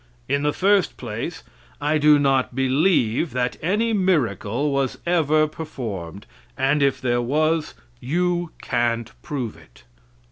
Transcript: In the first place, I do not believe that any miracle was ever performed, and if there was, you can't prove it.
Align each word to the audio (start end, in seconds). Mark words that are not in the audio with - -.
In 0.27 0.41
the 0.41 0.51
first 0.51 0.97
place, 0.97 1.43
I 1.79 1.99
do 1.99 2.17
not 2.17 2.55
believe 2.55 3.33
that 3.33 3.57
any 3.61 3.93
miracle 3.93 4.71
was 4.71 4.97
ever 5.05 5.45
performed, 5.47 6.25
and 6.57 6.81
if 6.81 6.99
there 6.99 7.21
was, 7.21 7.75
you 7.99 8.49
can't 8.63 9.11
prove 9.21 9.55
it. 9.55 9.83